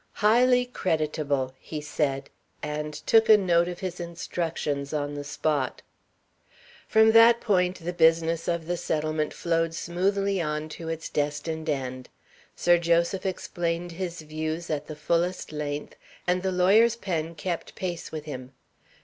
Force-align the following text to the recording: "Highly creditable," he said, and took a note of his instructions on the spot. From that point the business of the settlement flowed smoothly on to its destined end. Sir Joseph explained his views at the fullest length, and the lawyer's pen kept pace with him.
"Highly 0.13 0.65
creditable," 0.65 1.53
he 1.59 1.79
said, 1.79 2.31
and 2.63 2.91
took 2.91 3.29
a 3.29 3.37
note 3.37 3.67
of 3.67 3.81
his 3.81 3.99
instructions 3.99 4.93
on 4.95 5.13
the 5.13 5.23
spot. 5.23 5.83
From 6.87 7.11
that 7.11 7.39
point 7.39 7.85
the 7.85 7.93
business 7.93 8.47
of 8.47 8.65
the 8.65 8.77
settlement 8.77 9.31
flowed 9.31 9.75
smoothly 9.75 10.41
on 10.41 10.69
to 10.69 10.89
its 10.89 11.07
destined 11.07 11.69
end. 11.69 12.09
Sir 12.55 12.79
Joseph 12.79 13.27
explained 13.27 13.91
his 13.91 14.21
views 14.21 14.71
at 14.71 14.87
the 14.87 14.95
fullest 14.95 15.51
length, 15.51 15.95
and 16.25 16.41
the 16.41 16.51
lawyer's 16.51 16.95
pen 16.95 17.35
kept 17.35 17.75
pace 17.75 18.11
with 18.11 18.25
him. 18.25 18.53